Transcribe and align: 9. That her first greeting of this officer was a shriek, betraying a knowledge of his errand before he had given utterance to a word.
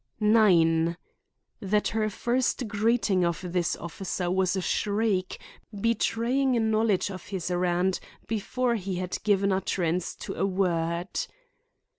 9. 0.19 0.97
That 1.59 1.89
her 1.89 2.09
first 2.09 2.67
greeting 2.67 3.23
of 3.23 3.45
this 3.53 3.75
officer 3.75 4.31
was 4.31 4.55
a 4.55 4.61
shriek, 4.61 5.39
betraying 5.79 6.55
a 6.55 6.59
knowledge 6.59 7.11
of 7.11 7.27
his 7.27 7.51
errand 7.51 7.99
before 8.25 8.73
he 8.73 8.95
had 8.95 9.19
given 9.21 9.51
utterance 9.51 10.15
to 10.15 10.33
a 10.33 10.43
word. 10.47 11.27